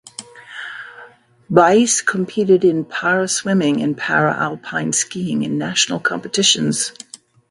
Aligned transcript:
Weiss 1.51 2.01
competed 2.01 2.65
in 2.65 2.85
Para 2.85 3.27
swimming 3.27 3.81
and 3.83 3.95
Para 3.95 4.33
alpine 4.35 4.93
skiing 4.93 5.43
in 5.43 5.59
national 5.59 5.99
competitions. 5.99 6.91